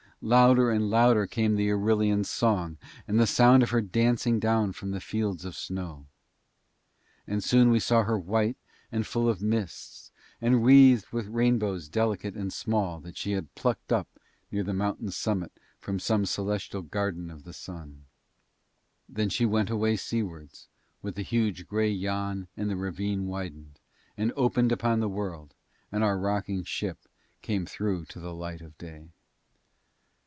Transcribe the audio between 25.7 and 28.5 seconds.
and our rocking ship came through to the